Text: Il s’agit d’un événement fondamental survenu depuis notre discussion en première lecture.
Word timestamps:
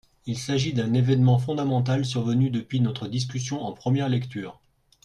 Il 0.25 0.35
s’agit 0.39 0.73
d’un 0.73 0.95
événement 0.95 1.37
fondamental 1.37 2.05
survenu 2.05 2.49
depuis 2.49 2.79
notre 2.81 3.07
discussion 3.07 3.61
en 3.61 3.71
première 3.71 4.09
lecture. 4.09 4.59